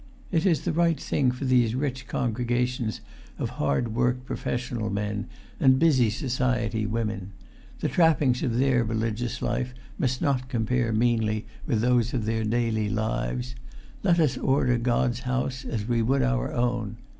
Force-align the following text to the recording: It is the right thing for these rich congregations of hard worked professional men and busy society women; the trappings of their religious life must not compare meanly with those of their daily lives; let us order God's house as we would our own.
It 0.31 0.47
is 0.47 0.61
the 0.61 0.73
right 0.73 0.99
thing 0.99 1.29
for 1.29 1.45
these 1.45 1.75
rich 1.75 2.07
congregations 2.07 3.01
of 3.37 3.51
hard 3.61 3.93
worked 3.93 4.25
professional 4.25 4.89
men 4.89 5.27
and 5.59 5.77
busy 5.77 6.09
society 6.09 6.87
women; 6.87 7.33
the 7.81 7.87
trappings 7.87 8.41
of 8.41 8.57
their 8.57 8.83
religious 8.83 9.43
life 9.43 9.75
must 9.99 10.19
not 10.19 10.49
compare 10.49 10.91
meanly 10.91 11.45
with 11.67 11.81
those 11.81 12.15
of 12.15 12.25
their 12.25 12.43
daily 12.43 12.89
lives; 12.89 13.53
let 14.01 14.19
us 14.19 14.39
order 14.39 14.79
God's 14.79 15.19
house 15.19 15.65
as 15.65 15.87
we 15.87 16.01
would 16.01 16.23
our 16.23 16.51
own. 16.51 16.97